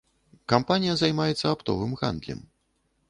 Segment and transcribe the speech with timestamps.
[0.53, 2.41] Кампанія займаецца аптовым гандлем.